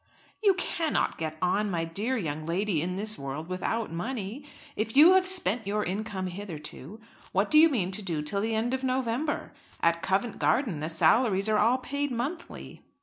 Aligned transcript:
"You 0.41 0.55
cannot 0.55 1.19
get 1.19 1.37
on, 1.43 1.69
my 1.69 1.85
dear 1.85 2.17
young 2.17 2.43
lady, 2.43 2.81
in 2.81 2.95
this 2.95 3.19
world 3.19 3.47
without 3.47 3.91
money. 3.91 4.43
If 4.75 4.97
you 4.97 5.13
have 5.13 5.27
spent 5.27 5.67
your 5.67 5.83
income 5.83 6.25
hitherto, 6.25 6.99
what 7.33 7.51
do 7.51 7.59
you 7.59 7.69
mean 7.69 7.91
to 7.91 8.01
do 8.01 8.23
till 8.23 8.41
the 8.41 8.55
end 8.55 8.73
of 8.73 8.83
November? 8.83 9.53
At 9.79 10.01
Covent 10.01 10.39
Garden 10.39 10.79
the 10.79 10.89
salaries 10.89 11.47
are 11.47 11.59
all 11.59 11.77
paid 11.77 12.09
monthly." 12.09 12.81